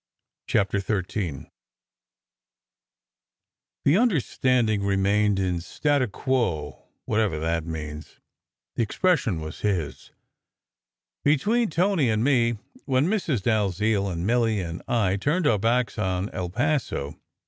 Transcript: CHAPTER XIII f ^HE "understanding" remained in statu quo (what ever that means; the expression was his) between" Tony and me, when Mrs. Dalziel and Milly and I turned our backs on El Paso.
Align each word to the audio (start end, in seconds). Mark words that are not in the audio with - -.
CHAPTER 0.47 0.79
XIII 0.79 0.97
f 1.45 1.51
^HE 3.85 4.01
"understanding" 4.01 4.81
remained 4.81 5.37
in 5.37 5.61
statu 5.61 6.07
quo 6.07 6.85
(what 7.05 7.19
ever 7.19 7.37
that 7.39 7.67
means; 7.67 8.19
the 8.75 8.81
expression 8.81 9.39
was 9.41 9.59
his) 9.59 10.09
between" 11.23 11.69
Tony 11.69 12.09
and 12.09 12.23
me, 12.23 12.57
when 12.85 13.05
Mrs. 13.09 13.43
Dalziel 13.43 14.09
and 14.09 14.25
Milly 14.25 14.59
and 14.59 14.81
I 14.87 15.17
turned 15.17 15.45
our 15.45 15.59
backs 15.59 15.99
on 15.99 16.29
El 16.31 16.49
Paso. 16.49 17.19